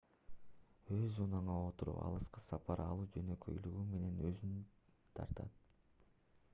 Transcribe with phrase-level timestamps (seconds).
[0.99, 4.63] өз унааңа отуруп алыска сапар алуу жөнөкөйлүгү менен өзүнө
[5.21, 5.63] тартат